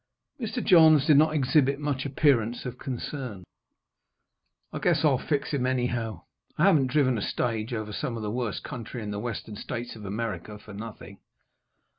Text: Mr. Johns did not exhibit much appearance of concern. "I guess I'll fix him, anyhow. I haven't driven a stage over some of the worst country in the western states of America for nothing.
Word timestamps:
Mr. 0.39 0.65
Johns 0.65 1.05
did 1.05 1.17
not 1.17 1.35
exhibit 1.35 1.79
much 1.79 2.07
appearance 2.07 2.65
of 2.65 2.79
concern. 2.79 3.43
"I 4.73 4.79
guess 4.79 5.05
I'll 5.05 5.19
fix 5.19 5.51
him, 5.51 5.67
anyhow. 5.67 6.23
I 6.57 6.63
haven't 6.63 6.87
driven 6.89 7.19
a 7.19 7.21
stage 7.21 7.71
over 7.71 7.93
some 7.93 8.17
of 8.17 8.23
the 8.23 8.31
worst 8.31 8.63
country 8.63 9.03
in 9.03 9.11
the 9.11 9.19
western 9.19 9.55
states 9.57 9.95
of 9.95 10.03
America 10.03 10.57
for 10.57 10.73
nothing. 10.73 11.19